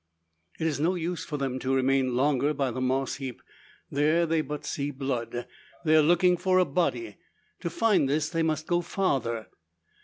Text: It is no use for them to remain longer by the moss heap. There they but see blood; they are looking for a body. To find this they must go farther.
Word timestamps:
It 0.57 0.65
is 0.65 0.79
no 0.79 0.95
use 0.95 1.23
for 1.23 1.37
them 1.37 1.59
to 1.59 1.75
remain 1.75 2.15
longer 2.15 2.55
by 2.55 2.71
the 2.71 2.81
moss 2.81 3.17
heap. 3.17 3.39
There 3.91 4.25
they 4.25 4.41
but 4.41 4.65
see 4.65 4.89
blood; 4.89 5.45
they 5.85 5.95
are 5.95 6.01
looking 6.01 6.37
for 6.37 6.57
a 6.57 6.65
body. 6.65 7.17
To 7.59 7.69
find 7.69 8.09
this 8.09 8.27
they 8.27 8.41
must 8.41 8.65
go 8.65 8.81
farther. 8.81 9.45